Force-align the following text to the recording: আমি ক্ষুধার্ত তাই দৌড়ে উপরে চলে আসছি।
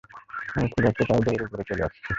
আমি 0.55 0.67
ক্ষুধার্ত 0.71 0.99
তাই 1.01 1.21
দৌড়ে 1.25 1.45
উপরে 1.47 1.63
চলে 1.69 1.83
আসছি। 1.87 2.01